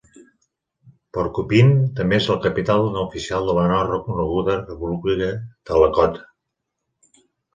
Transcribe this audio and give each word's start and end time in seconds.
Porcupine 1.17 1.83
també 1.99 2.17
és 2.21 2.29
la 2.31 2.37
capital 2.45 2.81
no 2.95 3.03
oficial 3.09 3.45
de 3.49 3.55
la 3.59 3.65
no 3.71 3.81
reconeguda 3.89 4.55
República 4.63 5.29
de 5.71 5.83
Lakota. 5.83 6.25